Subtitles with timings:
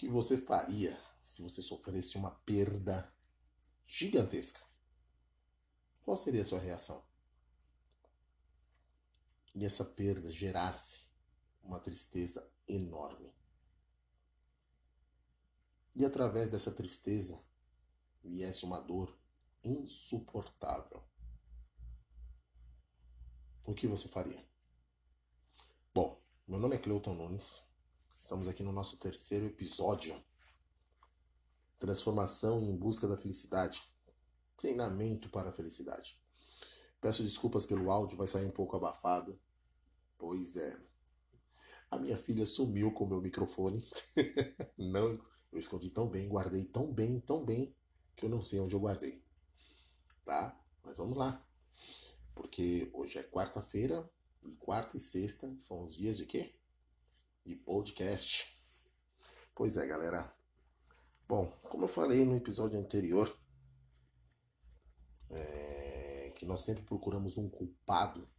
[0.00, 3.14] que você faria se você sofresse uma perda
[3.86, 4.64] gigantesca?
[6.00, 7.04] Qual seria a sua reação?
[9.54, 11.10] E essa perda gerasse
[11.62, 13.30] uma tristeza enorme.
[15.94, 17.38] E através dessa tristeza
[18.24, 19.14] viesse uma dor
[19.62, 21.04] insuportável.
[23.62, 24.42] O que você faria?
[25.92, 27.69] Bom, meu nome é Cleuton Nunes.
[28.20, 30.14] Estamos aqui no nosso terceiro episódio.
[31.78, 33.82] Transformação em busca da felicidade.
[34.58, 36.20] Treinamento para a felicidade.
[37.00, 39.40] Peço desculpas pelo áudio, vai sair um pouco abafado.
[40.18, 40.78] Pois é.
[41.90, 43.82] A minha filha sumiu com o meu microfone.
[44.76, 45.18] não,
[45.50, 47.74] eu escondi tão bem, guardei tão bem, tão bem,
[48.14, 49.24] que eu não sei onde eu guardei.
[50.26, 50.60] Tá?
[50.84, 51.42] Mas vamos lá.
[52.34, 54.08] Porque hoje é quarta-feira
[54.42, 56.59] e quarta e sexta são os dias de quê?
[57.50, 58.56] De podcast.
[59.56, 60.32] Pois é, galera.
[61.26, 63.36] Bom, como eu falei no episódio anterior,
[65.30, 68.30] é, que nós sempre procuramos um culpado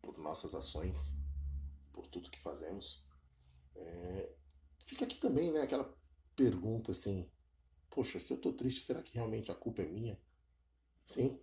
[0.00, 1.16] por nossas ações,
[1.92, 3.04] por tudo que fazemos.
[3.74, 4.36] É,
[4.86, 5.92] fica aqui também, né, aquela
[6.36, 7.28] pergunta assim:
[7.90, 10.16] poxa, se eu tô triste, será que realmente a culpa é minha?
[11.04, 11.40] Sim.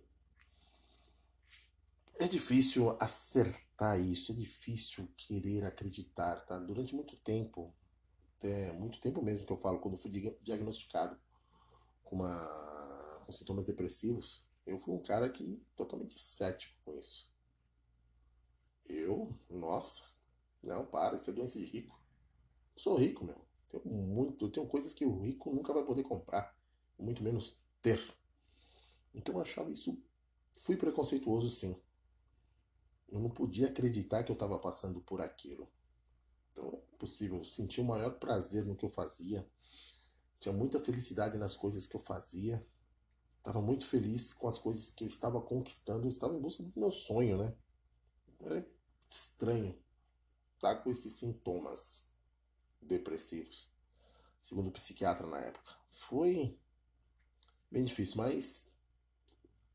[2.20, 6.58] É difícil acertar isso, é difícil querer acreditar, tá?
[6.58, 7.72] Durante muito tempo,
[8.36, 10.10] até muito tempo mesmo que eu falo, quando fui
[10.42, 11.16] diagnosticado
[12.04, 17.30] com, uma, com sintomas depressivos, eu fui um cara que totalmente cético com isso.
[18.84, 20.04] Eu, nossa,
[20.62, 22.00] não, para, isso é doença de rico.
[22.74, 23.46] Eu sou rico, meu.
[23.68, 26.56] Tenho muito, eu tenho coisas que o rico nunca vai poder comprar,
[26.98, 28.00] muito menos ter.
[29.14, 30.02] Então eu achava isso.
[30.56, 31.80] Fui preconceituoso, sim.
[33.08, 35.68] Eu não podia acreditar que eu estava passando por aquilo.
[36.52, 37.38] Então é possível.
[37.38, 39.48] Eu senti o maior prazer no que eu fazia.
[40.38, 42.64] Tinha muita felicidade nas coisas que eu fazia.
[43.38, 46.04] Estava muito feliz com as coisas que eu estava conquistando.
[46.04, 47.54] Eu estava em busca do meu sonho, né?
[48.42, 48.64] É
[49.10, 49.76] estranho
[50.56, 52.12] estar tá com esses sintomas
[52.80, 53.72] depressivos,
[54.40, 55.76] segundo o psiquiatra na época.
[55.90, 56.58] Foi
[57.70, 58.76] bem difícil, mas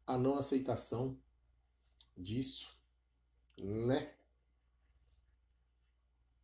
[0.05, 1.19] a não aceitação
[2.17, 2.77] disso,
[3.57, 4.15] né?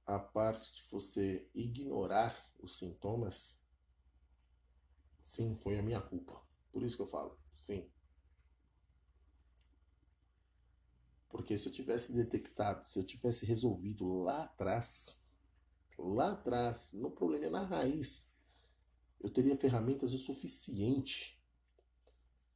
[0.05, 3.63] A parte de você ignorar os sintomas,
[5.21, 6.41] sim, foi a minha culpa.
[6.71, 7.91] Por isso que eu falo, sim,
[11.29, 15.27] Porque se eu tivesse detectado, se eu tivesse resolvido lá atrás,
[15.97, 18.31] lá atrás, no problema na raiz,
[19.21, 21.39] eu teria ferramentas o suficiente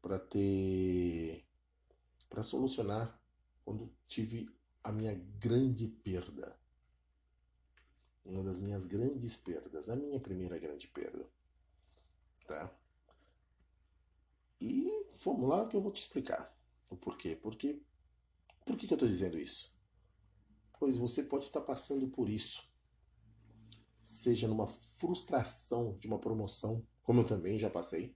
[0.02, 1.46] para ter
[2.30, 3.22] para solucionar
[3.63, 4.50] quando tive
[4.84, 6.57] a minha grande perda.
[8.25, 11.28] Uma das minhas grandes perdas, a minha primeira grande perda.
[12.47, 12.74] Tá?
[14.59, 14.90] E
[15.24, 16.56] vamos lá que eu vou te explicar
[16.90, 17.35] o porquê.
[17.35, 17.81] Porque
[18.66, 19.78] por que, que eu estou dizendo isso?
[20.80, 22.63] Pois você pode estar passando por isso.
[24.01, 28.16] Seja numa frustração de uma promoção, como eu também já passei.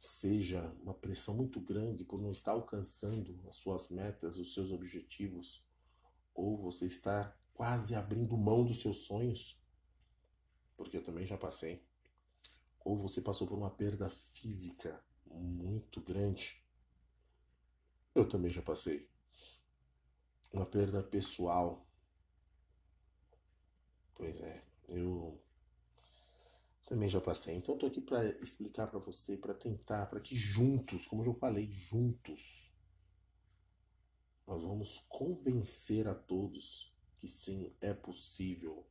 [0.00, 5.62] Seja uma pressão muito grande por não estar alcançando as suas metas, os seus objetivos.
[6.34, 9.62] Ou você está quase abrindo mão dos seus sonhos.
[10.74, 11.84] Porque eu também já passei.
[12.82, 16.64] Ou você passou por uma perda física muito grande.
[18.14, 19.06] Eu também já passei
[20.50, 21.86] uma perda pessoal.
[24.14, 25.38] Pois é, eu
[26.90, 27.54] também já passei.
[27.54, 31.70] Então estou aqui para explicar para você, para tentar, para que juntos, como eu falei,
[31.70, 32.68] juntos,
[34.44, 38.84] nós vamos convencer a todos que sim, é possível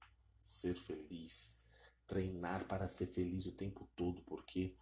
[0.45, 1.59] ser feliz,
[2.07, 4.77] treinar para ser feliz o tempo todo, porque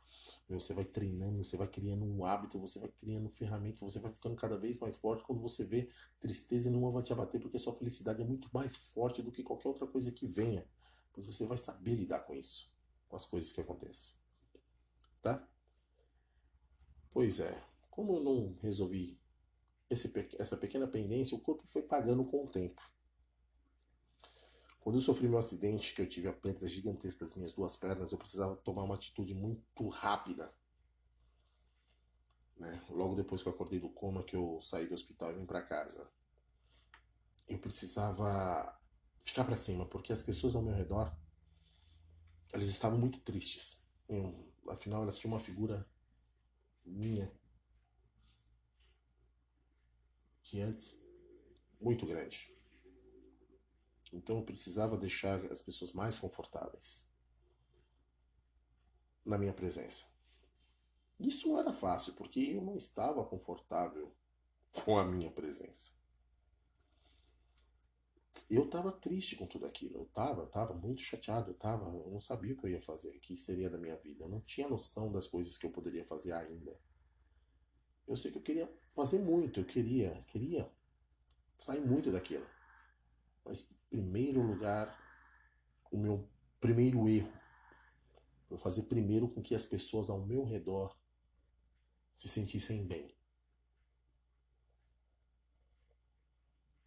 [0.48, 4.36] você vai treinando, você vai criando um hábito, você vai criando ferramentas, você vai ficando
[4.36, 5.24] cada vez mais forte.
[5.24, 5.90] Quando você vê
[6.20, 9.70] tristeza, nenhuma vai te abater, porque sua felicidade é muito mais forte do que qualquer
[9.70, 10.70] outra coisa que venha.
[11.12, 12.72] Pois você vai saber lidar com isso,
[13.08, 14.16] com as coisas que acontecem.
[15.22, 15.48] Tá?
[17.12, 19.20] Pois é, como eu não resolvi
[19.90, 22.82] esse, essa pequena pendência, o corpo foi pagando com o tempo.
[24.80, 28.12] Quando eu sofri meu acidente, que eu tive a perda gigantesca das minhas duas pernas,
[28.12, 30.54] eu precisava tomar uma atitude muito rápida.
[32.56, 32.82] Né?
[32.90, 35.62] Logo depois que eu acordei do coma, que eu saí do hospital e vim para
[35.62, 36.10] casa,
[37.48, 38.80] eu precisava
[39.20, 41.14] ficar para cima, porque as pessoas ao meu redor,
[42.52, 43.86] elas estavam muito tristes.
[44.68, 45.88] Afinal, elas tinham uma figura
[46.86, 47.32] minha
[50.44, 50.98] que antes
[51.80, 52.56] muito grande.
[54.14, 57.06] Então eu precisava deixar as pessoas mais confortáveis
[59.26, 60.06] na minha presença.
[61.20, 64.16] Isso não era fácil, porque eu não estava confortável
[64.86, 65.97] com a minha presença.
[68.50, 69.96] Eu estava triste com tudo aquilo.
[69.98, 71.52] Eu estava, estava muito chateado.
[71.52, 73.96] Eu tava, eu não sabia o que eu ia fazer, o que seria da minha
[73.98, 74.24] vida.
[74.24, 76.80] Eu não tinha noção das coisas que eu poderia fazer ainda.
[78.08, 80.72] Eu sei que eu queria fazer muito, eu queria, queria
[81.60, 82.48] sair muito daquilo.
[83.44, 84.98] Mas, em primeiro lugar,
[85.92, 86.30] o meu
[86.60, 87.32] primeiro erro
[88.48, 90.98] foi fazer primeiro com que as pessoas ao meu redor
[92.16, 93.16] se sentissem bem.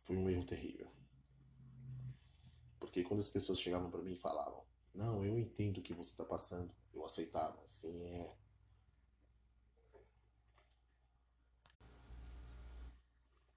[0.04, 0.99] Foi um erro terrível.
[2.90, 6.10] Porque quando as pessoas chegavam para mim e falavam: Não, eu entendo o que você
[6.10, 7.62] está passando, eu aceitava.
[7.62, 8.36] Assim é.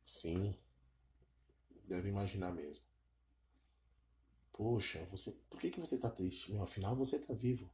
[0.06, 0.56] Sim,
[1.84, 2.86] deve imaginar mesmo.
[4.52, 6.52] Poxa, você, por que, que você está triste?
[6.52, 7.68] Meu, afinal você está vivo.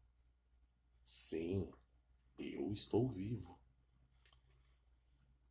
[1.03, 1.69] Sim,
[2.37, 3.59] eu estou vivo.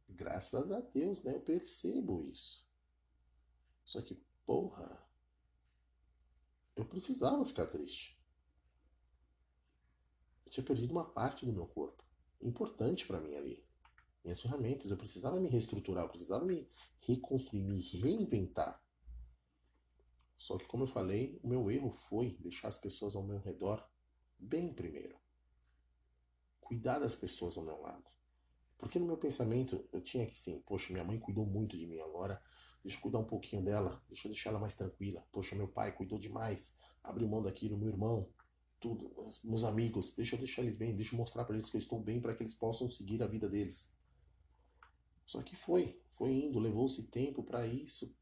[0.08, 1.34] Graças a Deus, né?
[1.34, 2.66] Eu percebo isso.
[3.84, 4.14] Só que,
[4.46, 5.06] porra,
[6.78, 8.16] eu precisava ficar triste.
[10.46, 12.04] Eu tinha perdido uma parte do meu corpo,
[12.40, 13.66] importante para mim ali.
[14.22, 16.70] Minhas ferramentas, eu precisava me reestruturar, eu precisava me
[17.00, 18.80] reconstruir, me reinventar.
[20.36, 23.84] Só que, como eu falei, o meu erro foi deixar as pessoas ao meu redor
[24.38, 25.18] bem primeiro.
[26.60, 28.08] Cuidar das pessoas ao meu lado.
[28.78, 31.98] Porque no meu pensamento eu tinha que sim, poxa, minha mãe cuidou muito de mim
[31.98, 32.40] agora,
[32.82, 35.24] deixa eu cuidar um pouquinho dela, deixa eu deixar ela mais tranquila.
[35.32, 38.28] Poxa, meu pai cuidou demais, abriu mão daquilo, meu irmão,
[38.80, 39.12] tudo,
[39.44, 42.00] meus amigos, deixa eu deixar eles bem, deixa eu mostrar para eles que eu estou
[42.00, 43.92] bem para que eles possam seguir a vida deles.
[45.26, 48.14] Só que foi, foi indo, levou-se tempo para isso,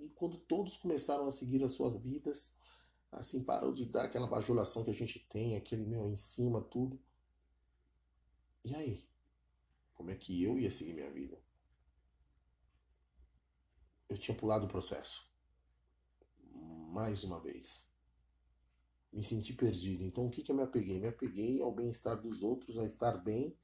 [0.00, 2.56] e quando todos começaram a seguir as suas vidas,
[3.10, 6.98] assim, parou de dar aquela bajulação que a gente tem, aquele meu em cima, tudo.
[8.64, 9.04] E aí?
[9.94, 11.38] Como é que eu ia seguir minha vida?
[14.12, 15.26] Eu tinha pulado o processo.
[16.90, 17.90] Mais uma vez.
[19.10, 20.04] Me senti perdido.
[20.04, 21.00] Então o que, que eu me apeguei?
[21.00, 23.56] Me apeguei ao bem-estar dos outros, a estar bem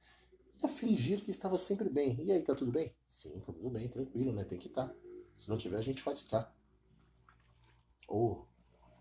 [0.63, 2.25] e a fingir que estava sempre bem.
[2.25, 2.95] E aí, tá tudo bem?
[3.07, 4.43] Sim, tá tudo bem, tranquilo, né?
[4.43, 4.89] Tem que estar.
[4.89, 4.97] Tá.
[5.37, 6.57] Se não tiver, a gente faz ficar.
[8.09, 8.47] Oh,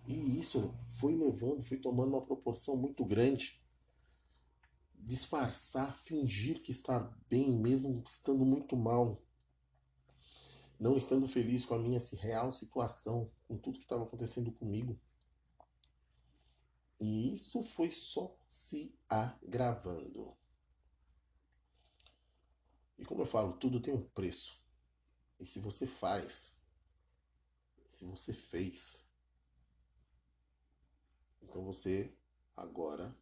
[0.05, 3.63] e isso foi levando, foi tomando uma proporção muito grande.
[4.95, 9.23] Disfarçar, fingir que está bem, mesmo estando muito mal.
[10.79, 15.00] Não estando feliz com a minha real situação, com tudo que estava acontecendo comigo.
[17.00, 20.35] E isso foi só se agravando.
[22.97, 24.62] E como eu falo, tudo tem um preço.
[25.39, 26.59] E se você faz,
[27.89, 29.07] se você fez,
[31.41, 32.12] então você
[32.56, 33.15] agora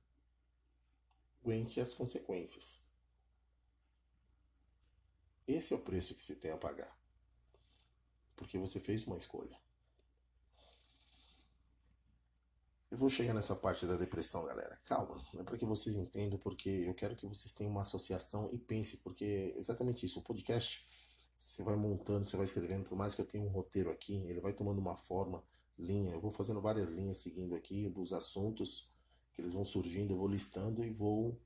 [1.42, 2.82] aguente as consequências.
[5.48, 7.05] Esse é o preço que você tem a pagar.
[8.36, 9.58] Porque você fez uma escolha.
[12.92, 14.80] Eu vou chegar nessa parte da depressão, galera.
[14.86, 18.58] Calma, é para que vocês entendam, porque eu quero que vocês tenham uma associação e
[18.58, 20.20] pense, porque é exatamente isso.
[20.20, 20.88] O podcast
[21.38, 24.40] você vai montando, você vai escrevendo, por mais que eu tenha um roteiro aqui, ele
[24.40, 25.44] vai tomando uma forma,
[25.78, 26.14] linha.
[26.14, 28.90] Eu vou fazendo várias linhas seguindo aqui dos assuntos
[29.34, 31.38] que eles vão surgindo, eu vou listando e vou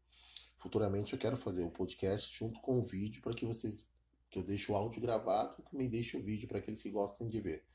[0.57, 3.88] futuramente eu quero fazer o podcast junto com o vídeo para que vocês
[4.29, 7.27] que eu deixe o áudio gravado e também deixe o vídeo para aqueles que gostam
[7.27, 7.65] de ver.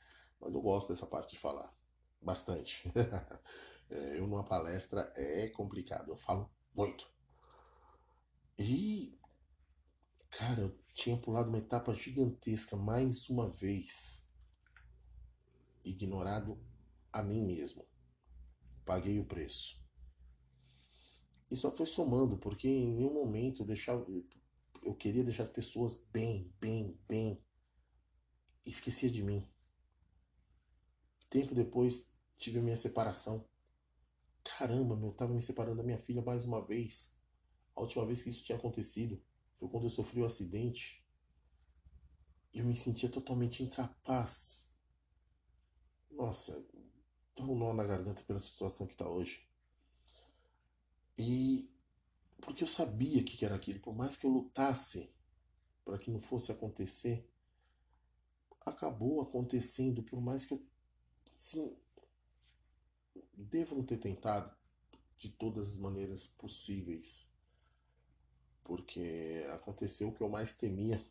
[0.40, 1.74] Mas eu gosto dessa parte de falar
[2.20, 2.90] bastante.
[3.90, 7.10] é, eu numa palestra é complicado, eu falo muito.
[8.58, 9.18] E
[10.30, 14.24] cara, eu tinha pulado uma etapa gigantesca mais uma vez.
[15.84, 16.58] Ignorado
[17.12, 17.86] a mim mesmo.
[18.84, 19.82] Paguei o preço.
[21.50, 24.04] E só foi somando, porque em nenhum momento eu deixava.
[24.84, 27.42] Eu queria deixar as pessoas bem, bem, bem.
[28.64, 29.48] esquecia de mim.
[31.28, 33.48] Tempo depois tive a minha separação.
[34.44, 37.16] Caramba, meu, eu tava me separando da minha filha mais uma vez.
[37.74, 39.20] A última vez que isso tinha acontecido
[39.58, 41.04] foi quando eu sofri o um acidente
[42.54, 44.72] eu me sentia totalmente incapaz.
[46.10, 46.64] Nossa,
[47.34, 49.44] tá um nó na garganta pela situação que tá hoje.
[51.18, 51.68] E
[52.54, 55.12] porque eu sabia que era aquilo, por mais que eu lutasse
[55.84, 57.28] para que não fosse acontecer,
[58.60, 60.64] acabou acontecendo, por mais que eu
[61.34, 61.76] sim
[63.32, 64.56] devo não ter tentado
[65.18, 67.28] de todas as maneiras possíveis.
[68.62, 71.04] Porque aconteceu o que eu mais temia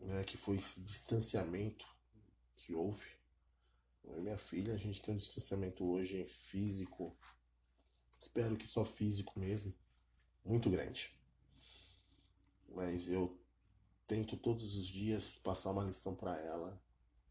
[0.00, 1.86] né, que foi esse distanciamento
[2.56, 3.08] que houve
[4.02, 7.16] Eu e minha filha, a gente tem um distanciamento hoje físico,
[8.24, 9.72] espero que só físico mesmo,
[10.44, 11.14] muito grande.
[12.68, 13.38] Mas eu
[14.06, 16.82] tento todos os dias passar uma lição para ela.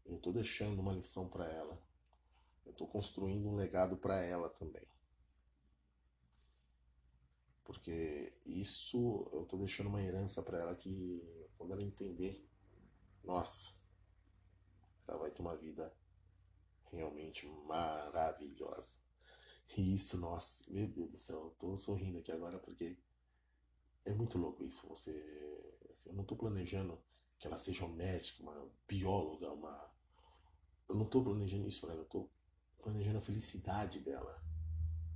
[0.06, 1.82] Eu tô deixando uma lição para ela.
[2.64, 4.86] Eu tô construindo um legado para ela também.
[7.64, 11.22] Porque isso eu tô deixando uma herança para ela que
[11.56, 12.46] quando ela entender,
[13.22, 13.72] nossa,
[15.08, 15.92] ela vai ter uma vida
[16.90, 19.03] realmente maravilhosa.
[19.76, 22.96] Isso, nossa, meu Deus do céu, eu tô sorrindo aqui agora porque
[24.04, 24.86] é muito louco isso.
[24.88, 25.12] Você,
[25.92, 26.98] assim, eu não tô planejando
[27.38, 29.92] que ela seja uma médica, uma bióloga, uma.
[30.88, 32.30] Eu não tô planejando isso para ela, eu tô
[32.78, 34.42] planejando a felicidade dela.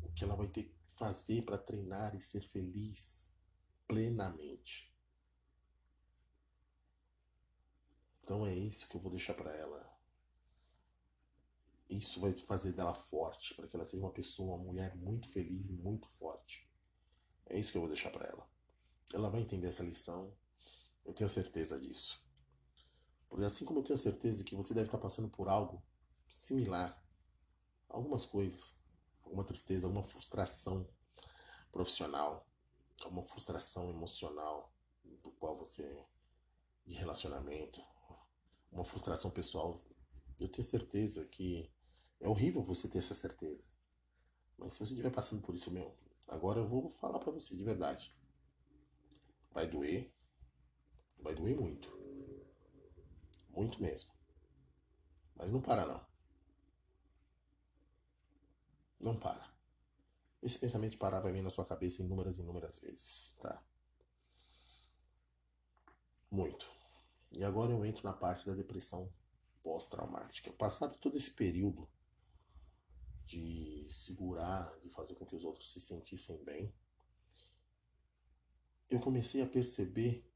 [0.03, 3.31] O que ela vai ter que fazer para treinar e ser feliz
[3.87, 4.93] plenamente.
[8.23, 9.88] Então é isso que eu vou deixar para ela
[11.89, 15.71] isso vai fazer dela forte, para que ela seja uma pessoa, uma mulher muito feliz
[15.71, 16.69] e muito forte.
[17.47, 18.49] É isso que eu vou deixar para ela.
[19.13, 20.37] Ela vai entender essa lição,
[21.05, 22.23] eu tenho certeza disso.
[23.29, 25.83] Porque assim como eu tenho certeza que você deve estar passando por algo
[26.31, 27.03] similar,
[27.89, 28.79] algumas coisas,
[29.23, 30.89] alguma tristeza, alguma frustração
[31.73, 32.47] profissional,
[33.03, 34.75] alguma frustração emocional
[35.23, 36.07] do qual você
[36.87, 37.83] de relacionamento,
[38.71, 39.83] uma frustração pessoal,
[40.39, 41.71] eu tenho certeza que
[42.21, 43.69] é horrível você ter essa certeza.
[44.57, 45.97] Mas se você estiver passando por isso, meu,
[46.27, 48.15] agora eu vou falar para você de verdade.
[49.53, 50.13] Vai doer.
[51.21, 51.97] Vai doer muito.
[53.51, 54.13] Muito mesmo.
[55.37, 56.07] Mas não para não.
[59.01, 59.49] Não para.
[60.43, 63.63] Esse pensamento de parar vai vir na sua cabeça inúmeras e inúmeras vezes, tá?
[66.31, 66.71] Muito.
[67.31, 69.13] E agora eu entro na parte da depressão
[69.63, 70.53] pós-traumática.
[70.53, 71.89] Passado todo esse período
[73.29, 76.73] de segurar, de fazer com que os outros se sentissem bem,
[78.89, 80.27] eu comecei a perceber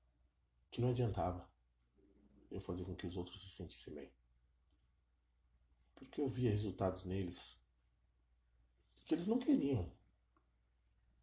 [0.70, 1.50] que não adiantava
[2.50, 4.12] eu fazer com que os outros se sentissem bem.
[5.94, 7.58] Porque eu via resultados neles
[9.06, 9.90] que eles não queriam.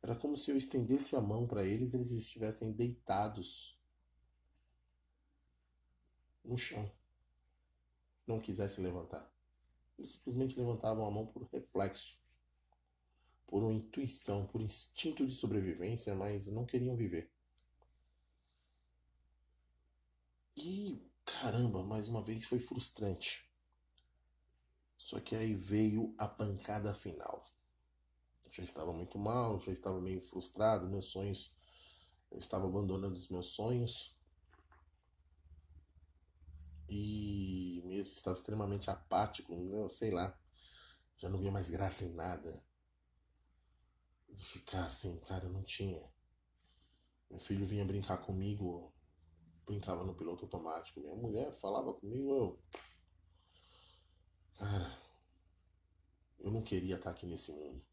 [0.02, 3.80] Era como se eu estendesse a mão para eles e eles estivessem deitados
[6.44, 6.92] no chão.
[8.26, 9.39] Não quisessem levantar.
[10.00, 12.18] Eles simplesmente levantavam a mão por reflexo,
[13.46, 17.30] por uma intuição, por instinto de sobrevivência, mas não queriam viver.
[20.56, 23.46] E caramba, mais uma vez foi frustrante.
[24.98, 27.46] Só que aí veio a pancada final.
[28.46, 31.54] Eu já estava muito mal, já estava meio frustrado, meus sonhos,
[32.32, 34.18] eu estava abandonando os meus sonhos.
[36.88, 40.38] E mesmo estava extremamente apático, não, sei lá.
[41.18, 42.64] Já não via mais graça em nada.
[44.30, 46.02] De ficar assim, cara, não tinha.
[47.30, 48.94] Meu filho vinha brincar comigo,
[49.66, 51.00] brincava no piloto automático.
[51.00, 52.60] Minha mulher falava comigo, eu.
[54.56, 54.98] Cara,
[56.40, 57.84] eu não queria estar aqui nesse mundo.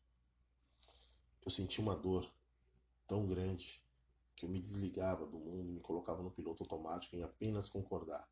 [1.44, 2.30] Eu senti uma dor
[3.06, 3.82] tão grande
[4.34, 8.28] que eu me desligava do mundo, me colocava no piloto automático em apenas concordar.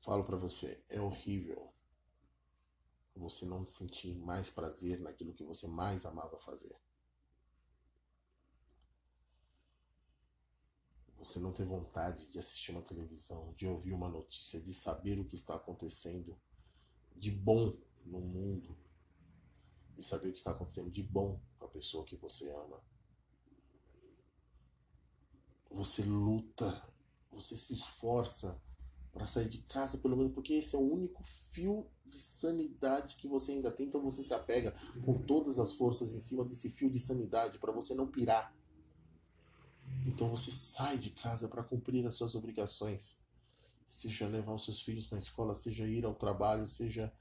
[0.00, 1.70] Falo para você, é horrível
[3.20, 6.74] você não sentir mais prazer naquilo que você mais amava fazer.
[11.18, 15.24] Você não ter vontade de assistir uma televisão, de ouvir uma notícia, de saber o
[15.26, 16.40] que está acontecendo
[17.14, 17.76] de bom
[18.06, 18.74] no mundo
[19.98, 22.82] e saber o que está acontecendo de bom com a pessoa que você ama.
[25.70, 26.90] Você luta,
[27.30, 28.60] você se esforça
[29.20, 31.22] para sair de casa, pelo menos porque esse é o único
[31.52, 34.74] fio de sanidade que você ainda tem, então você se apega
[35.04, 38.56] com todas as forças em cima desse fio de sanidade para você não pirar.
[40.06, 43.20] Então você sai de casa para cumprir as suas obrigações,
[43.86, 47.14] seja levar os seus filhos na escola, seja ir ao trabalho, seja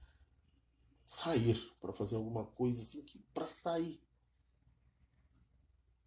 [1.04, 4.02] sair para fazer alguma coisa assim que para sair.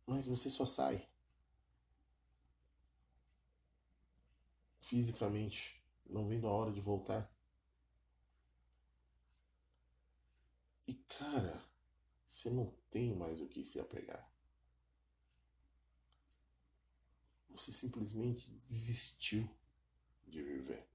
[0.07, 1.07] Mas você só sai
[4.81, 5.82] fisicamente,
[6.13, 7.31] não vendo a hora de voltar.
[10.87, 11.65] E cara,
[12.27, 14.31] você não tem mais o que se apegar.
[17.51, 19.49] Você simplesmente desistiu
[20.27, 20.89] de viver.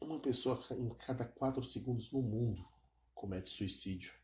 [0.00, 2.68] Uma pessoa em cada quatro segundos no mundo
[3.14, 4.14] comete suicídio.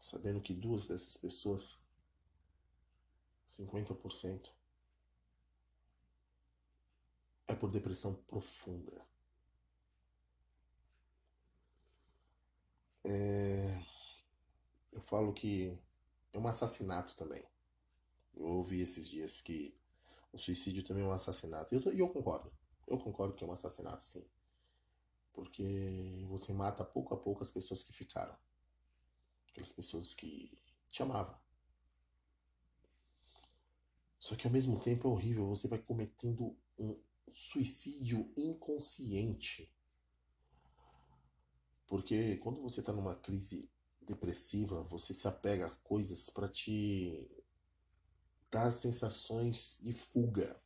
[0.00, 1.81] Sabendo que duas dessas pessoas
[3.52, 4.50] 50%
[7.46, 9.06] é por depressão profunda.
[13.04, 13.82] É...
[14.90, 15.78] Eu falo que
[16.32, 17.44] é um assassinato também.
[18.34, 19.76] Eu ouvi esses dias que
[20.32, 21.74] o suicídio também é um assassinato.
[21.74, 22.50] E eu, eu concordo.
[22.86, 24.26] Eu concordo que é um assassinato, sim.
[25.32, 28.36] Porque você mata pouco a pouco as pessoas que ficaram.
[29.48, 30.58] Aquelas pessoas que
[30.90, 31.41] te amavam.
[34.22, 36.96] Só que ao mesmo tempo é horrível, você vai cometendo um
[37.28, 39.68] suicídio inconsciente.
[41.88, 43.68] Porque quando você está numa crise
[44.00, 47.28] depressiva, você se apega às coisas para te
[48.48, 50.62] dar sensações de fuga.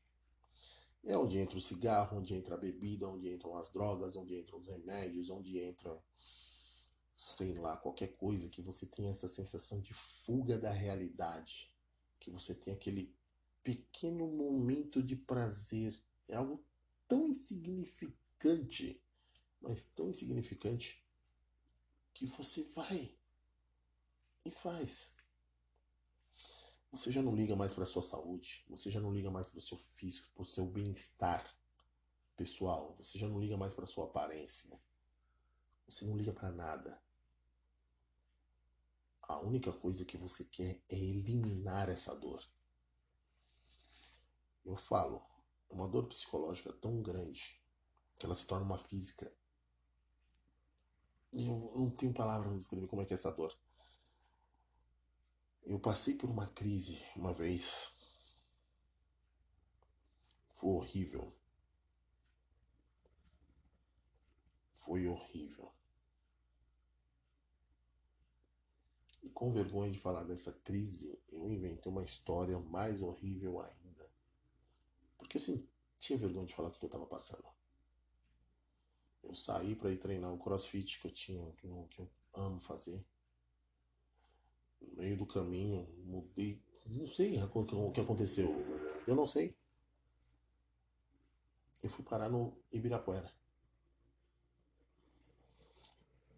[1.02, 4.58] É onde entra o cigarro, onde entra a bebida, onde entram as drogas, onde entram
[4.58, 5.98] os remédios, onde entra,
[7.16, 11.72] sei lá, qualquer coisa que você tenha essa sensação de fuga da realidade,
[12.20, 13.16] que você tem aquele
[13.66, 16.00] pequeno momento de prazer.
[16.28, 16.64] É algo
[17.08, 19.02] tão insignificante,
[19.60, 21.04] mas tão insignificante,
[22.14, 23.12] que você vai
[24.44, 25.16] e faz.
[26.92, 29.62] Você já não liga mais para sua saúde, você já não liga mais para o
[29.62, 31.44] seu físico, para o seu bem-estar
[32.36, 34.80] pessoal, você já não liga mais para sua aparência.
[35.88, 37.00] Você não liga para nada.
[39.22, 42.48] A única coisa que você quer é eliminar essa dor.
[44.66, 45.24] Eu falo,
[45.70, 47.62] é uma dor psicológica tão grande
[48.18, 49.32] que ela se torna uma física.
[51.32, 53.56] Eu não tenho palavras para descrever como é que é essa dor.
[55.62, 57.96] Eu passei por uma crise uma vez.
[60.56, 61.32] Foi horrível.
[64.78, 65.72] Foi horrível.
[69.22, 73.85] E com vergonha de falar dessa crise, eu inventei uma história mais horrível ainda.
[75.18, 75.68] Porque assim,
[75.98, 77.44] tinha vergonha de falar o que eu estava passando.
[79.22, 82.60] Eu saí para ir treinar o crossfit que eu tinha, que eu, que eu amo
[82.60, 83.04] fazer
[84.80, 86.62] no meio do caminho, mudei.
[86.86, 88.54] Não sei o que aconteceu.
[89.06, 89.56] Eu não sei.
[91.82, 93.30] Eu fui parar no Ibirapuera.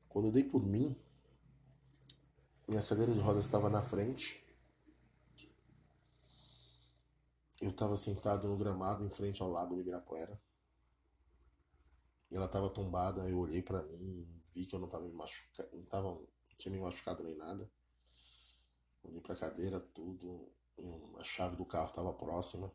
[0.09, 0.97] Quando eu dei por mim,
[2.67, 4.43] minha cadeira de rodas estava na frente.
[7.61, 10.41] Eu estava sentado no gramado em frente ao lago do Ibirapuera.
[12.31, 13.29] E ela estava tombada.
[13.29, 16.73] Eu olhei para mim, vi que eu não estava me machucando, não, tava, não tinha
[16.73, 17.71] me machucado nem nada.
[19.03, 20.53] Olhei pra cadeira, tudo.
[21.19, 22.73] A chave do carro estava próxima.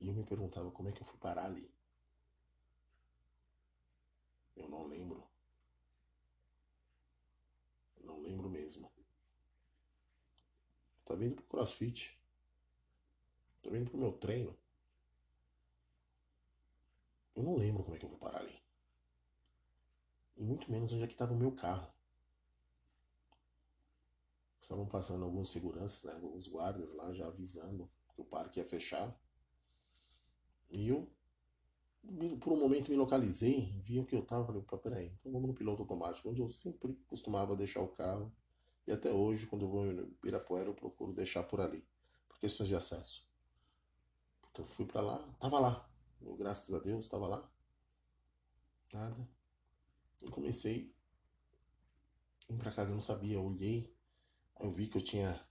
[0.00, 1.72] E eu me perguntava como é que eu fui parar ali.
[4.56, 5.32] Eu não lembro.
[8.04, 8.92] não lembro mesmo.
[11.04, 12.21] Tá vindo pro crossfit.
[13.62, 14.56] Tô vindo pro meu treino.
[17.34, 18.60] Eu não lembro como é que eu vou parar ali.
[20.36, 21.92] E muito menos onde é que estava o meu carro.
[24.60, 29.16] Estavam passando alguns seguranças, né, alguns guardas lá já avisando que o parque ia fechar.
[30.70, 31.10] E eu,
[32.40, 35.54] por um momento, me localizei, vi o que eu estava, falei, peraí, então vamos no
[35.54, 38.32] piloto automático, onde eu sempre costumava deixar o carro.
[38.86, 41.86] E até hoje, quando eu vou em Pirapuera, eu procuro deixar por ali,
[42.28, 43.31] por questões de acesso.
[44.52, 45.90] Então fui para lá, tava lá.
[46.20, 47.50] Eu, graças a Deus, estava lá.
[48.92, 49.28] Nada.
[50.22, 50.94] E comecei
[52.48, 53.92] ir para casa, eu não sabia, eu olhei
[54.62, 55.44] eu vi que eu tinha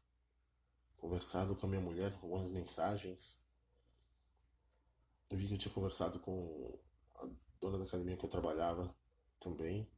[0.98, 3.44] conversado com a minha mulher algumas mensagens.
[5.30, 6.80] Eu vi que eu tinha conversado com
[7.16, 7.28] a
[7.60, 8.96] dona da academia que eu trabalhava
[9.40, 9.92] também.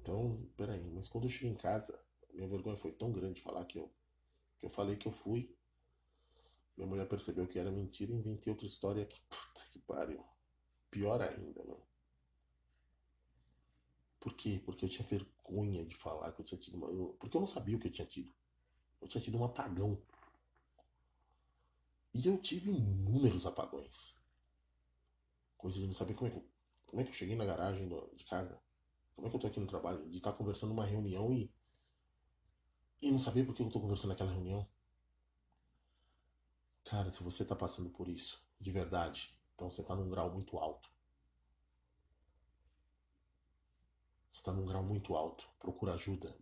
[0.00, 1.98] Então, peraí, mas quando eu cheguei em casa,
[2.30, 3.90] minha vergonha foi tão grande de falar que eu,
[4.58, 5.56] que eu falei que eu fui.
[6.76, 10.24] Minha mulher percebeu que era mentira e inventei outra história que, puta que pariu.
[10.90, 11.82] Pior ainda, mano.
[14.18, 14.60] Por quê?
[14.64, 16.88] Porque eu tinha vergonha de falar que eu tinha tido uma.
[16.88, 18.34] Eu, porque eu não sabia o que eu tinha tido.
[19.00, 20.00] Eu tinha tido um apagão.
[22.14, 24.18] E eu tive inúmeros apagões.
[25.58, 26.48] Coisas de não saber como é que eu,
[26.86, 28.58] como é que eu cheguei na garagem do, de casa.
[29.14, 30.08] Como é que eu tô aqui no trabalho?
[30.08, 31.52] De estar conversando numa reunião e.
[33.02, 34.66] E não saber por que eu tô conversando naquela reunião.
[36.94, 40.56] Cara, se você tá passando por isso, de verdade, então você tá num grau muito
[40.56, 40.88] alto.
[44.30, 45.50] Você está num grau muito alto.
[45.58, 46.32] Procura ajuda.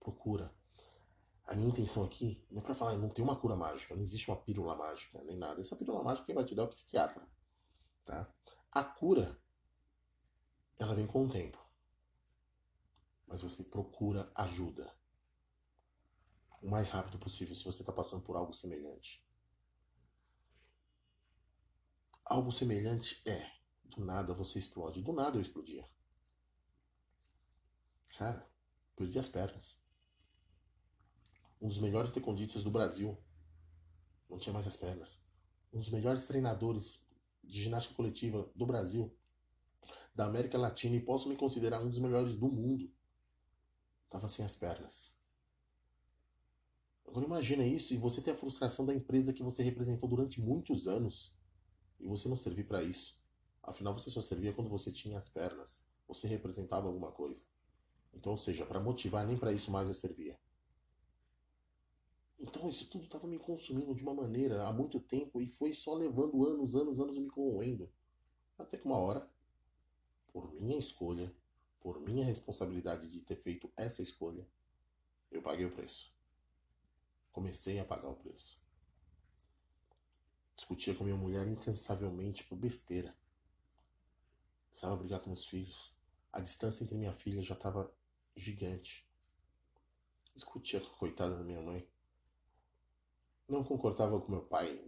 [0.00, 0.52] Procura.
[1.44, 4.28] A minha intenção aqui não é para falar, não tem uma cura mágica, não existe
[4.28, 5.60] uma pílula mágica, nem nada.
[5.60, 7.24] Essa pílula mágica quem vai te dar é o psiquiatra.
[8.04, 8.28] Tá?
[8.72, 9.40] A cura,
[10.76, 11.64] ela vem com o tempo.
[13.28, 14.92] Mas você procura ajuda.
[16.60, 19.24] o mais rápido possível se você está passando por algo semelhante.
[22.28, 23.48] Algo semelhante é,
[23.84, 25.00] do nada você explode.
[25.00, 25.88] Do nada eu explodia.
[28.18, 28.44] Cara,
[28.96, 29.80] perdi as pernas.
[31.62, 33.16] Um dos melhores tecondistas do Brasil
[34.28, 35.24] não tinha mais as pernas.
[35.72, 37.06] Um dos melhores treinadores
[37.44, 39.16] de ginástica coletiva do Brasil,
[40.12, 42.92] da América Latina e posso me considerar um dos melhores do mundo,
[44.04, 45.16] estava sem as pernas.
[47.06, 50.88] Agora imagina isso e você ter a frustração da empresa que você representou durante muitos
[50.88, 51.35] anos
[51.98, 53.20] e você não servir para isso.
[53.62, 55.84] Afinal, você só servia quando você tinha as pernas.
[56.06, 57.44] Você representava alguma coisa.
[58.12, 60.38] Então, ou seja, para motivar, nem para isso mais eu servia.
[62.38, 65.94] Então, isso tudo estava me consumindo de uma maneira há muito tempo e foi só
[65.94, 67.90] levando anos, anos, anos me corroendo.
[68.58, 69.28] Até que uma hora,
[70.32, 71.34] por minha escolha,
[71.80, 74.46] por minha responsabilidade de ter feito essa escolha,
[75.30, 76.14] eu paguei o preço.
[77.32, 78.60] Comecei a pagar o preço.
[80.56, 83.14] Discutia com minha mulher incansavelmente por besteira.
[84.70, 85.94] Precisava brigar com meus filhos.
[86.32, 87.92] A distância entre minha filha já estava
[88.34, 89.06] gigante.
[90.34, 91.86] Discutia com a coitada da minha mãe.
[93.46, 94.82] Não concordava com meu pai.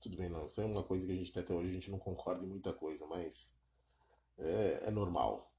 [0.00, 0.46] Tudo bem, não.
[0.46, 1.68] Isso é uma coisa que a gente até hoje.
[1.68, 3.54] A gente não concorda em muita coisa, mas
[4.38, 5.52] é, é normal.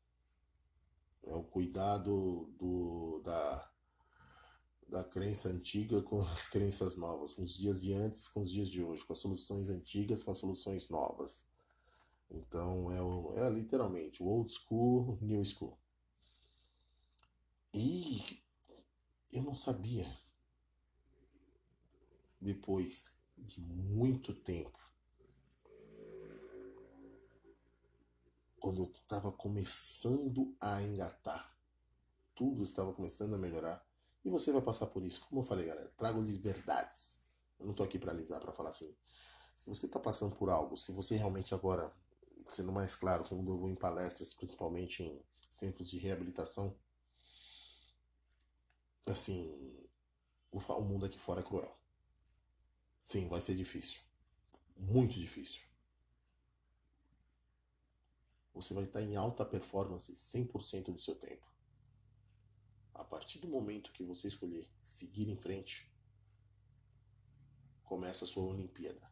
[1.23, 3.70] É o cuidado do, da,
[4.91, 8.67] da crença antiga com as crenças novas, com os dias de antes com os dias
[8.67, 11.45] de hoje, com as soluções antigas com as soluções novas.
[12.29, 15.79] Então é, o, é literalmente o old school, new school.
[17.73, 18.43] E
[19.31, 20.05] eu não sabia,
[22.41, 24.77] depois de muito tempo,
[28.59, 31.57] quando eu estava começando a engatar,
[32.35, 33.90] tudo estava começando a melhorar
[34.23, 35.21] e você vai passar por isso.
[35.27, 37.21] Como eu falei, galera, trago-lhes verdades.
[37.59, 38.95] Eu não tô aqui para alisar, para falar assim.
[39.55, 41.93] Se você tá passando por algo, se você realmente agora,
[42.47, 46.75] sendo mais claro, quando eu vou em palestras, principalmente em centros de reabilitação,
[49.05, 49.87] assim,
[50.51, 51.77] o mundo aqui fora é cruel.
[53.01, 54.01] Sim, vai ser difícil.
[54.77, 55.61] Muito difícil.
[58.53, 61.50] Você vai estar em alta performance 100% do seu tempo.
[62.93, 65.91] A partir do momento que você escolher seguir em frente,
[67.83, 69.11] começa a sua Olimpíada.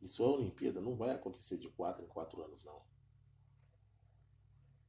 [0.00, 2.84] E sua Olimpíada não vai acontecer de 4 em 4 anos, não.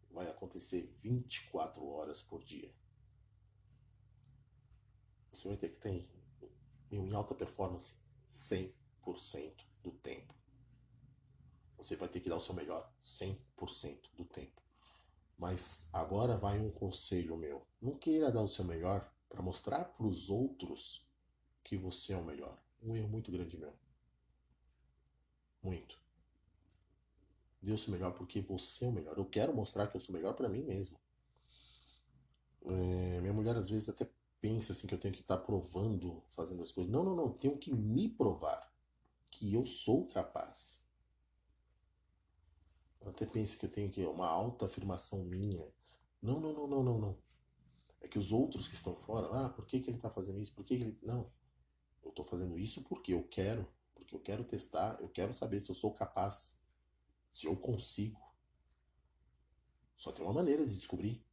[0.09, 2.73] Vai acontecer 24 horas por dia.
[5.31, 6.09] Você vai ter que ter
[6.91, 7.95] em alta performance
[8.31, 10.33] 100% do tempo.
[11.77, 14.62] Você vai ter que dar o seu melhor 100% do tempo.
[15.43, 17.67] Mas agora vai um conselho meu.
[17.81, 21.05] Não queira dar o seu melhor para mostrar para os outros
[21.65, 22.57] que você é o melhor.
[22.81, 23.73] Um erro muito grande meu.
[25.61, 25.99] Muito.
[27.61, 29.17] Dê o seu melhor porque você é o melhor.
[29.17, 30.97] Eu quero mostrar que eu sou melhor para mim mesmo.
[32.65, 36.23] É, minha mulher às vezes até pensa assim que eu tenho que estar tá provando,
[36.31, 36.89] fazendo as coisas.
[36.89, 37.29] Não, não, não.
[37.33, 38.73] Tenho que me provar
[39.29, 40.82] que eu sou capaz
[43.09, 45.67] até pensa que eu tenho que uma alta afirmação minha.
[46.21, 47.17] Não, não, não, não, não, não.
[47.99, 50.53] É que os outros que estão fora, ah, por que, que ele está fazendo isso?
[50.53, 50.99] Por que, que ele.
[51.01, 51.31] Não.
[52.03, 53.67] Eu estou fazendo isso porque eu quero.
[53.93, 56.59] Porque eu quero testar, eu quero saber se eu sou capaz.
[57.31, 58.21] Se eu consigo.
[59.97, 61.25] Só tem uma maneira de descobrir.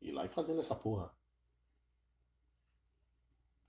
[0.00, 1.12] Ir lá e fazendo essa porra.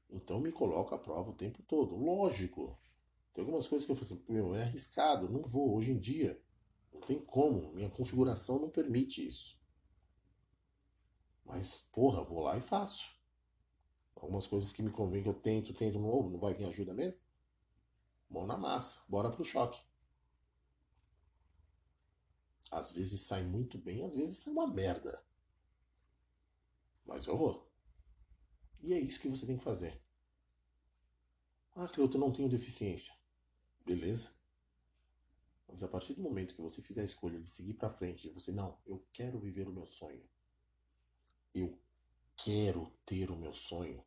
[0.09, 1.95] Então me coloca à prova o tempo todo.
[1.95, 2.79] Lógico.
[3.33, 5.75] Tem algumas coisas que eu falo assim, meu, é arriscado, não vou.
[5.75, 6.41] Hoje em dia,
[7.09, 9.59] tem como, minha configuração não permite isso.
[11.43, 13.09] Mas, porra, vou lá e faço.
[14.15, 17.19] Algumas coisas que me convém que eu tento, tento novo, não vai vir ajuda mesmo?
[18.29, 19.81] Mão na massa, bora pro choque.
[22.69, 25.25] Às vezes sai muito bem, às vezes sai uma merda.
[27.07, 27.73] Mas eu vou.
[28.81, 29.99] E é isso que você tem que fazer.
[31.75, 33.15] Ah, Cleuto, eu não tenho deficiência.
[33.83, 34.38] Beleza.
[35.69, 38.51] Mas a partir do momento que você fizer a escolha de seguir para frente, você,
[38.51, 40.27] não, eu quero viver o meu sonho.
[41.53, 41.79] Eu
[42.35, 44.03] quero ter o meu sonho.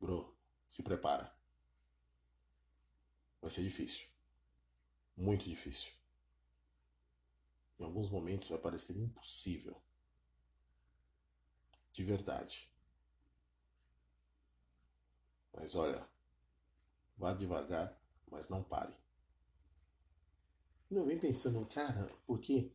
[0.00, 0.36] Bro,
[0.66, 1.32] se prepara.
[3.40, 4.08] Vai ser difícil.
[5.16, 5.92] Muito difícil.
[7.78, 9.80] Em alguns momentos vai parecer impossível.
[11.92, 12.70] De verdade.
[15.52, 16.06] Mas olha,
[17.16, 17.98] vá devagar,
[18.30, 18.99] mas não pare.
[20.90, 22.72] Não, vem pensando, cara, porque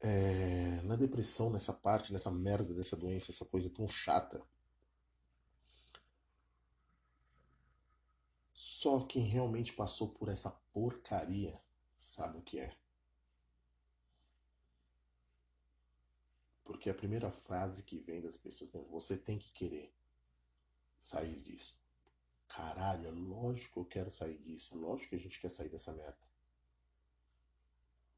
[0.00, 4.44] é, na depressão, nessa parte, nessa merda dessa doença, essa coisa tão chata.
[8.52, 11.60] Só quem realmente passou por essa porcaria
[11.96, 12.76] sabe o que é.
[16.64, 19.94] Porque a primeira frase que vem das pessoas é: você tem que querer
[20.98, 21.80] sair disso.
[22.48, 24.74] Caralho, é lógico que eu quero sair disso.
[24.74, 26.31] É lógico que a gente quer sair dessa merda.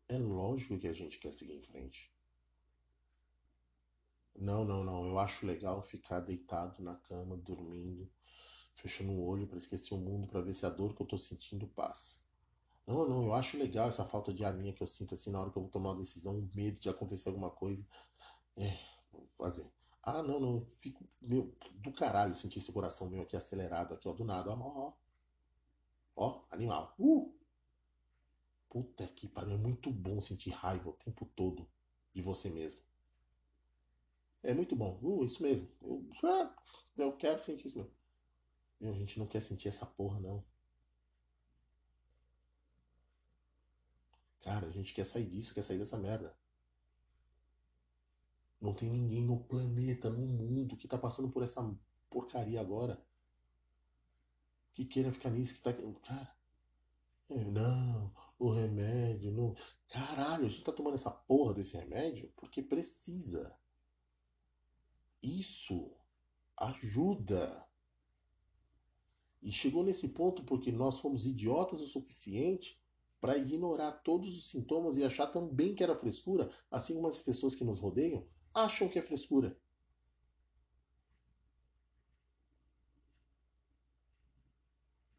[0.09, 2.11] É lógico que a gente quer seguir em frente.
[4.37, 5.07] Não, não, não.
[5.07, 8.11] Eu acho legal ficar deitado na cama, dormindo,
[8.75, 11.17] fechando o olho para esquecer o mundo, para ver se a dor que eu tô
[11.19, 12.19] sentindo passa.
[12.87, 15.41] Não, não, eu acho legal essa falta de ar minha que eu sinto assim na
[15.41, 17.87] hora que eu vou tomar uma decisão, o medo de acontecer alguma coisa.
[18.57, 18.79] É,
[19.13, 19.71] vou fazer.
[20.03, 24.09] Ah, não, não, eu fico, meu, do caralho sentir esse coração meu aqui acelerado aqui,
[24.09, 24.93] ó, do nada, ó, ó,
[26.17, 26.95] ó, animal.
[26.99, 27.34] Uh!
[28.75, 31.65] Puta que pariu, é muito bom sentir raiva o tempo todo
[32.13, 32.83] de você mesmo.
[34.43, 35.71] É muito bom, uh, isso mesmo.
[35.81, 36.53] Eu, ah,
[36.97, 37.95] eu quero sentir isso mesmo.
[38.97, 40.45] A gente não quer sentir essa porra, não.
[44.43, 46.37] Cara, a gente quer sair disso, quer sair dessa merda.
[48.61, 51.63] Não tem ninguém no planeta, no mundo, que tá passando por essa
[52.11, 53.01] porcaria agora.
[54.75, 55.73] Que queira ficar nisso, que tá.
[55.73, 56.37] Cara.
[57.29, 58.13] Não,
[58.47, 59.55] o remédio, não.
[59.89, 63.59] Caralho, a gente tá tomando essa porra desse remédio porque precisa.
[65.23, 65.91] Isso
[66.57, 67.67] ajuda.
[69.43, 72.81] E chegou nesse ponto porque nós fomos idiotas o suficiente
[73.21, 77.55] para ignorar todos os sintomas e achar também que era frescura, assim como as pessoas
[77.55, 79.59] que nos rodeiam acham que é frescura.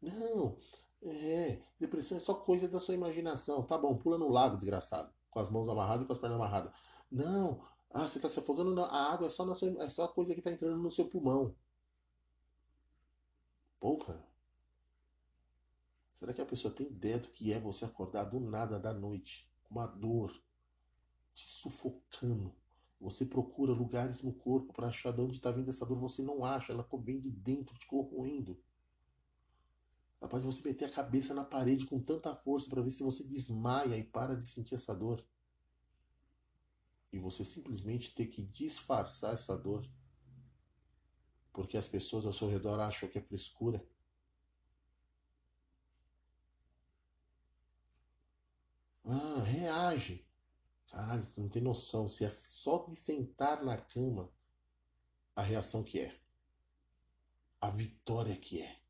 [0.00, 0.56] Não,
[1.02, 3.62] é, depressão é só coisa da sua imaginação.
[3.62, 6.72] Tá bom, pula no lago, desgraçado, com as mãos amarradas e com as pernas amarradas.
[7.10, 10.04] Não, ah, você está se afogando na a água, é só, na sua, é só
[10.04, 11.54] a coisa que está entrando no seu pulmão.
[13.80, 14.22] Porra.
[16.12, 19.50] Será que a pessoa tem ideia do que é você acordar do nada da noite,
[19.62, 20.32] com uma dor,
[21.34, 22.54] te sufocando?
[23.00, 26.44] Você procura lugares no corpo para achar de onde está vindo essa dor, você não
[26.44, 28.58] acha, ela vem de dentro te corroendo.
[30.20, 33.22] Capaz de você meter a cabeça na parede com tanta força para ver se você
[33.24, 35.24] desmaia e para de sentir essa dor.
[37.12, 39.88] E você simplesmente ter que disfarçar essa dor.
[41.52, 43.86] Porque as pessoas ao seu redor acham que é frescura.
[49.04, 50.26] Ah, reage.
[50.88, 52.08] Caralho, você não tem noção.
[52.08, 54.30] Se é só de sentar na cama
[55.34, 56.18] a reação que é.
[57.60, 58.85] A vitória que é.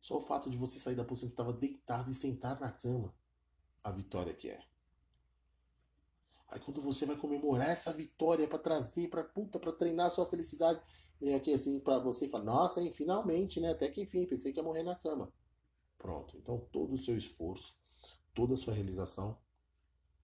[0.00, 3.14] Só o fato de você sair da posição que estava deitado e sentar na cama.
[3.82, 4.62] A vitória que é.
[6.48, 10.26] Aí quando você vai comemorar essa vitória para trazer para puta, para treinar a sua
[10.26, 10.82] felicidade,
[11.20, 13.70] vem aqui assim para você e fala: "Nossa, hein, finalmente, né?
[13.70, 15.32] Até que enfim, pensei que ia morrer na cama".
[15.96, 16.36] Pronto.
[16.36, 17.78] Então todo o seu esforço,
[18.34, 19.38] toda a sua realização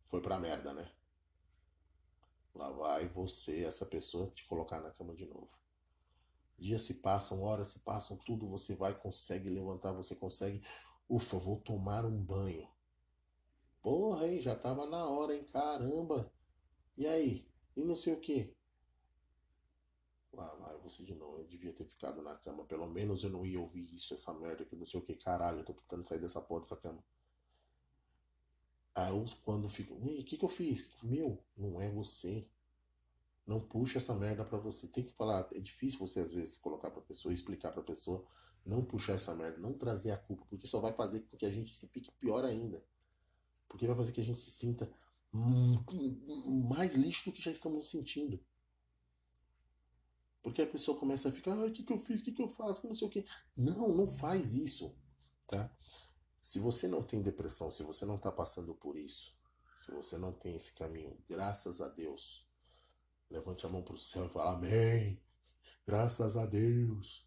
[0.07, 0.91] foi pra merda, né?
[2.55, 5.51] Lá vai você, essa pessoa, te colocar na cama de novo.
[6.59, 10.62] Dias se passam, horas se passam, tudo você vai, consegue levantar, você consegue.
[11.09, 12.69] Ufa, vou tomar um banho.
[13.83, 15.45] Porra, hein, já tava na hora, hein?
[15.45, 16.33] Caramba.
[16.97, 17.47] E aí?
[17.77, 18.57] E não sei o que.
[20.33, 21.38] Lá vai você de novo.
[21.38, 22.64] Eu devia ter ficado na cama.
[22.64, 25.14] Pelo menos eu não ia ouvir isso, essa merda que não sei o que.
[25.14, 27.05] Caralho, eu tô tentando sair dessa porra dessa cama.
[28.95, 30.90] Aí eu, quando fico, o que, que eu fiz?
[31.03, 32.49] Meu, não é você.
[33.47, 34.89] Não puxa essa merda para você.
[34.89, 38.27] Tem que falar, é difícil você às vezes colocar pra pessoa, explicar pra pessoa,
[38.65, 41.53] não puxar essa merda, não trazer a culpa, porque só vai fazer com que a
[41.53, 42.85] gente se pique pior ainda.
[43.69, 44.91] Porque vai fazer que a gente se sinta
[46.69, 48.43] mais lixo do que já estamos sentindo.
[50.43, 52.49] Porque a pessoa começa a ficar, o que, que eu fiz, o que, que eu
[52.49, 53.25] faço, que não sei o.
[53.57, 54.97] Não, não faz isso,
[55.47, 55.71] tá?
[56.41, 59.37] Se você não tem depressão, se você não está passando por isso,
[59.77, 62.46] se você não tem esse caminho, graças a Deus,
[63.31, 65.21] levante a mão para o céu e fala amém.
[65.87, 67.27] Graças a Deus.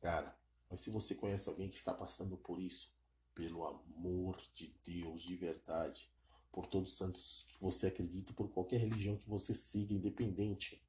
[0.00, 0.36] Cara,
[0.70, 2.92] mas se você conhece alguém que está passando por isso,
[3.34, 6.12] pelo amor de Deus, de verdade,
[6.52, 10.84] por todos os santos que você acredita, por qualquer religião que você siga, independente,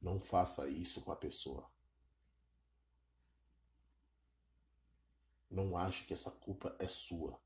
[0.00, 1.70] não faça isso com a pessoa.
[5.50, 7.40] Não ache que essa culpa é sua.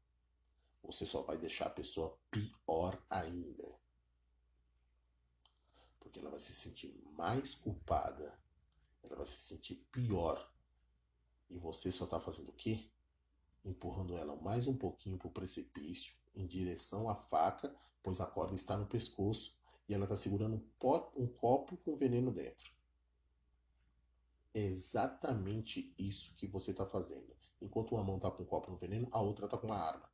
[0.82, 3.79] Você só vai deixar a pessoa pior ainda.
[6.00, 8.36] Porque ela vai se sentir mais culpada.
[9.02, 10.50] Ela vai se sentir pior.
[11.48, 12.90] E você só está fazendo o quê?
[13.64, 16.14] Empurrando ela mais um pouquinho para o precipício.
[16.34, 19.58] em direção à faca, pois a corda está no pescoço
[19.88, 22.72] e ela está segurando um, pot, um copo com veneno dentro.
[24.54, 27.36] É exatamente isso que você está fazendo.
[27.60, 30.08] Enquanto uma mão está com um copo no veneno, a outra está com uma arma.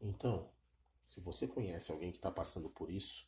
[0.00, 0.48] Então,
[1.08, 3.26] se você conhece alguém que está passando por isso,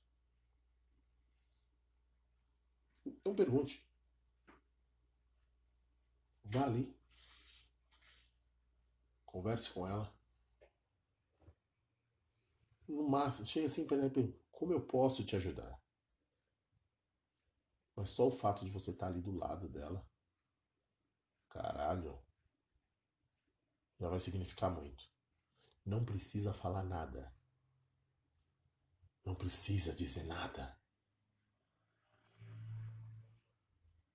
[3.07, 3.83] então pergunte.
[6.45, 6.95] Vá ali.
[9.25, 10.15] Converse com ela.
[12.87, 15.81] No máximo, chega assim para ela e pergunta, como eu posso te ajudar?
[17.97, 20.07] Mas só o fato de você estar tá ali do lado dela,
[21.49, 22.23] caralho,
[23.99, 25.09] já vai significar muito.
[25.87, 27.40] Não precisa falar nada.
[29.31, 30.77] Não precisa dizer nada.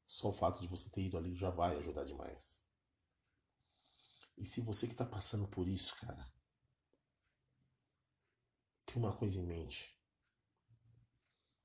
[0.05, 2.61] Só o fato de você ter ido ali já vai ajudar demais.
[4.37, 6.29] E se você que está passando por isso, cara,
[8.85, 9.97] tem uma coisa em mente.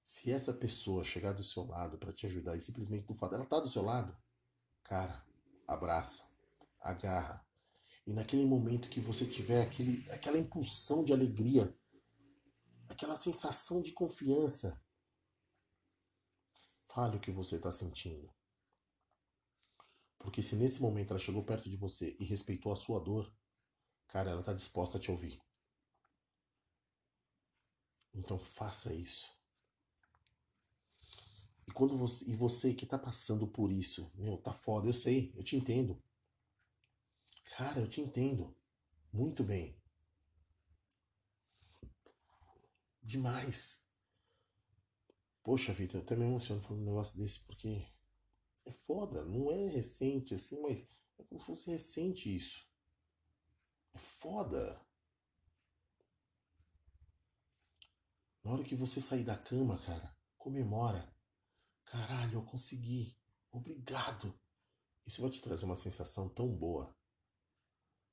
[0.05, 3.47] Se essa pessoa chegar do seu lado para te ajudar e simplesmente do fato ela
[3.47, 4.17] tá do seu lado,
[4.85, 5.27] cara,
[5.67, 6.23] abraça,
[6.79, 7.45] agarra.
[8.07, 11.77] E naquele momento que você tiver aquele, aquela impulsão de alegria,
[12.91, 14.83] aquela sensação de confiança,
[16.89, 18.29] fale o que você está sentindo.
[20.19, 23.33] Porque se nesse momento ela chegou perto de você e respeitou a sua dor,
[24.09, 25.41] cara, ela está disposta a te ouvir.
[28.13, 29.27] Então faça isso.
[31.67, 35.33] E quando você e você que está passando por isso, meu, tá foda, eu sei,
[35.37, 36.03] eu te entendo.
[37.57, 38.55] Cara, eu te entendo
[39.13, 39.80] muito bem.
[43.03, 43.87] Demais.
[45.43, 47.87] Poxa vida, eu até me emociono falando um negócio desse porque
[48.65, 50.87] é foda, não é recente assim, mas
[51.19, 52.69] é como se fosse recente isso.
[53.95, 54.81] É foda.
[58.43, 61.15] Na hora que você sair da cama, cara, comemora.
[61.85, 63.17] Caralho, eu consegui.
[63.51, 64.39] Obrigado.
[65.07, 66.95] Isso vai te trazer uma sensação tão boa.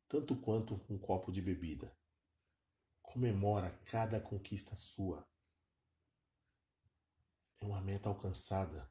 [0.08, 1.97] Tanto quanto um copo de bebida.
[3.08, 5.26] Comemora cada conquista sua.
[7.60, 8.88] É uma meta alcançada.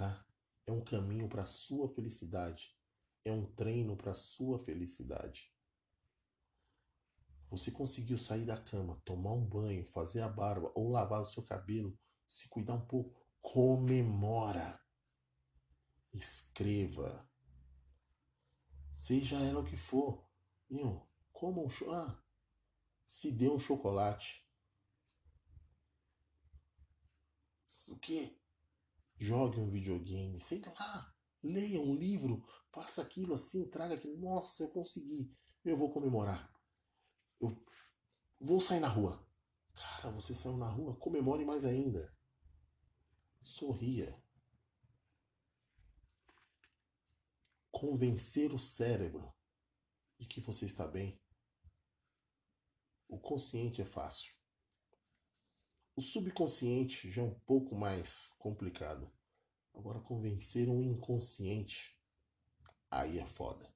[0.00, 0.24] tá?
[0.66, 2.74] É um caminho para sua felicidade.
[3.22, 5.52] É um treino para sua felicidade.
[7.50, 11.42] Você conseguiu sair da cama, tomar um banho, fazer a barba ou lavar o seu
[11.42, 14.80] cabelo, se cuidar um pouco, comemora.
[16.14, 17.28] Escreva.
[18.92, 20.29] Seja ela o que for.
[20.70, 22.22] Meu, coma um ah,
[23.06, 24.46] se dê um chocolate.
[27.88, 28.40] O que?
[29.20, 34.16] jogue um videogame, sei lá, leia um livro, faça aquilo assim, traga aquilo.
[34.16, 35.30] Nossa, eu consegui,
[35.62, 36.50] eu vou comemorar.
[37.38, 37.54] Eu
[38.40, 39.22] vou sair na rua.
[39.74, 42.16] Cara, você saiu na rua, comemore mais ainda.
[43.42, 44.18] Sorria.
[47.70, 49.32] Convencer o cérebro
[50.20, 51.18] de que você está bem.
[53.08, 54.34] O consciente é fácil.
[55.96, 59.10] O subconsciente já é um pouco mais complicado.
[59.74, 61.98] Agora, convencer um inconsciente,
[62.90, 63.74] aí é foda.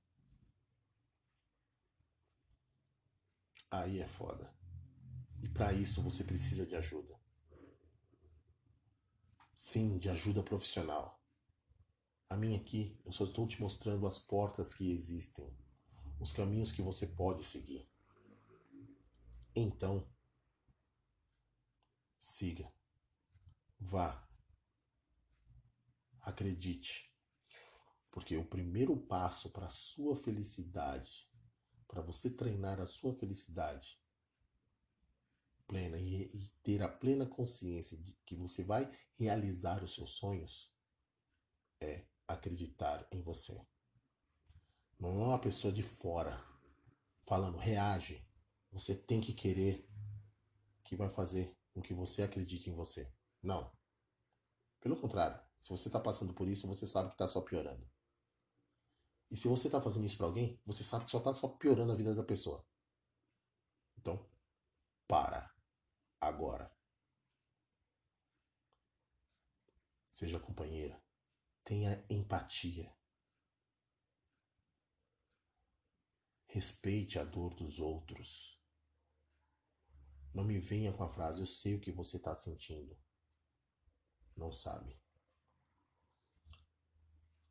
[3.71, 4.55] Aí é foda.
[5.43, 7.19] E para isso você precisa de ajuda.
[9.55, 11.21] Sim, de ajuda profissional.
[12.29, 15.57] A minha aqui, eu só estou te mostrando as portas que existem,
[16.25, 17.89] os caminhos que você pode seguir.
[19.55, 20.09] Então,
[22.19, 22.73] Siga.
[23.79, 24.27] Vá.
[26.23, 27.15] Acredite.
[28.11, 31.31] Porque o primeiro passo para a sua felicidade,
[31.87, 34.03] para você treinar a sua felicidade
[35.67, 40.75] plena e, e ter a plena consciência de que você vai realizar os seus sonhos,
[41.79, 43.61] é acreditar em você.
[45.13, 46.43] Não é uma pessoa de fora
[47.27, 48.27] falando, reage.
[48.73, 49.87] Você tem que querer
[50.83, 53.13] que vai fazer com que você acredite em você.
[53.43, 53.71] Não.
[54.81, 57.87] Pelo contrário, se você está passando por isso, você sabe que está só piorando.
[59.31, 61.93] E se você está fazendo isso para alguém, você sabe que só está só piorando
[61.93, 62.67] a vida da pessoa.
[63.99, 64.27] Então,
[65.07, 65.55] para.
[66.19, 66.75] Agora.
[70.11, 70.99] Seja companheira.
[71.63, 72.94] Tenha empatia.
[76.55, 78.63] Respeite a dor dos outros.
[80.33, 82.97] Não me venha com a frase, eu sei o que você está sentindo.
[84.37, 84.97] Não sabe.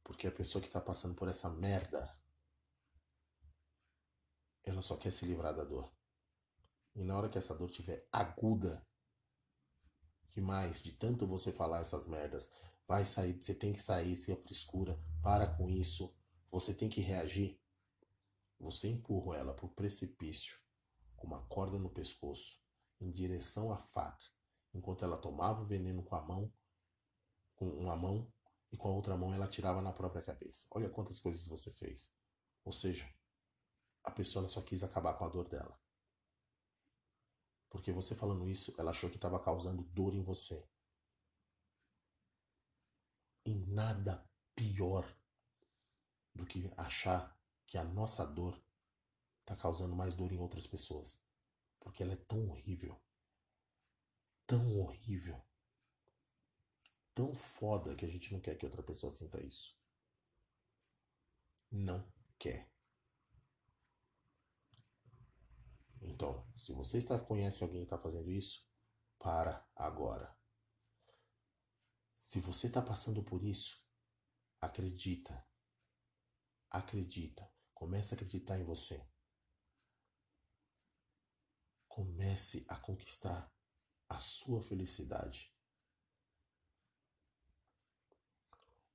[0.05, 2.17] Porque a pessoa que está passando por essa merda
[4.63, 5.93] ela só quer se livrar da dor.
[6.95, 8.87] E na hora que essa dor tiver aguda,
[10.33, 12.49] demais, de tanto você falar essas merdas,
[12.87, 16.15] vai sair, você tem que sair, se é frescura, para com isso,
[16.49, 17.61] você tem que reagir.
[18.63, 20.57] Você empurra ela pro precipício
[21.17, 22.61] com uma corda no pescoço,
[23.01, 24.25] em direção à faca,
[24.73, 26.51] enquanto ela tomava o veneno com a mão,
[27.55, 28.31] com uma mão,
[28.71, 30.65] e com a outra mão ela tirava na própria cabeça.
[30.71, 32.15] Olha quantas coisas você fez.
[32.63, 33.05] Ou seja,
[34.01, 35.77] a pessoa só quis acabar com a dor dela.
[37.69, 40.65] Porque você falando isso, ela achou que estava causando dor em você.
[43.45, 45.05] E nada pior
[46.33, 47.37] do que achar
[47.73, 48.63] que a nossa dor
[49.39, 51.19] está causando mais dor em outras pessoas.
[51.79, 53.01] Porque ela é tão horrível.
[54.45, 55.43] Tão horrível.
[57.15, 59.75] Tão foda que a gente não quer que outra pessoa sinta isso.
[61.71, 62.07] Não
[62.37, 62.71] quer.
[65.99, 68.69] Então, se você está, conhece alguém que está fazendo isso,
[69.17, 70.37] para agora.
[72.15, 73.83] Se você está passando por isso,
[74.61, 75.43] acredita.
[76.69, 77.51] Acredita.
[77.83, 79.05] Comece a acreditar em você.
[81.85, 83.53] Comece a conquistar
[84.07, 85.53] a sua felicidade.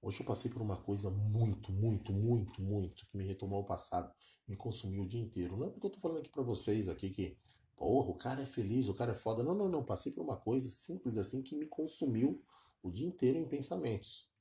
[0.01, 4.11] Hoje eu passei por uma coisa muito, muito, muito, muito que me retomou ao passado,
[4.47, 5.59] me consumiu o dia inteiro.
[5.59, 7.39] Não é porque eu tô falando aqui para vocês aqui que,
[7.77, 9.43] porra, o cara é feliz, o cara é foda.
[9.43, 9.85] Não, não, não.
[9.85, 12.43] Passei por uma coisa simples assim que me consumiu
[12.83, 14.33] o dia inteiro em pensamentos.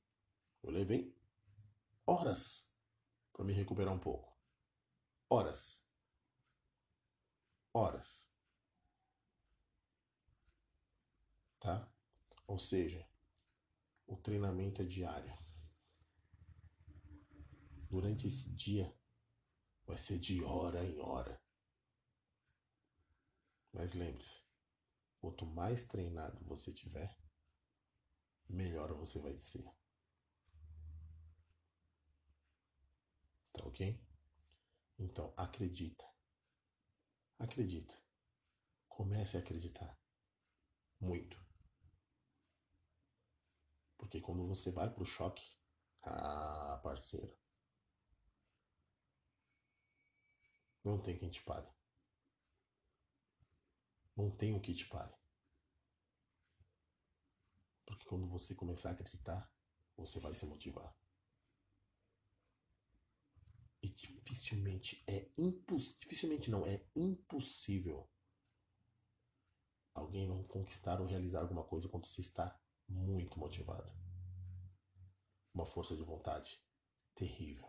[0.62, 1.14] Eu levei
[2.06, 2.72] horas
[3.30, 4.37] para me recuperar um pouco.
[5.30, 5.86] Horas.
[7.74, 8.28] Horas.
[11.60, 11.92] Tá?
[12.46, 13.06] Ou seja,
[14.06, 15.36] o treinamento é diário
[17.88, 18.94] durante esse dia
[19.86, 21.40] vai ser de hora em hora.
[23.72, 24.42] Mas lembre-se,
[25.18, 27.18] quanto mais treinado você tiver,
[28.48, 29.64] melhor você vai ser.
[33.52, 34.07] Tá ok?
[34.98, 36.04] Então, acredita.
[37.38, 37.94] Acredita.
[38.88, 39.98] Comece a acreditar.
[41.00, 41.38] Muito.
[43.96, 45.44] Porque quando você vai pro choque,
[46.02, 47.36] ah, parceiro,
[50.88, 51.68] Não tem quem te pare.
[54.16, 55.14] Não tem o que te pare.
[57.84, 59.52] Porque quando você começar a acreditar,
[59.96, 60.96] você vai se motivar.
[63.88, 68.06] E dificilmente é impossível, dificilmente não, é impossível
[69.94, 73.90] alguém não conquistar ou realizar alguma coisa quando você está muito motivado.
[75.54, 76.62] Uma força de vontade
[77.14, 77.66] terrível.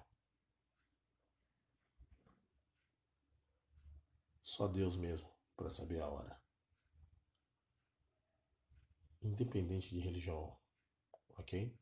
[4.43, 6.39] Só Deus mesmo para saber a hora.
[9.21, 10.57] Independente de religião,
[11.37, 11.77] ok?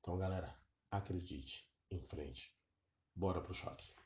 [0.00, 0.58] Então, galera,
[0.90, 2.59] acredite, em frente.
[3.20, 3.99] Bora pro choque.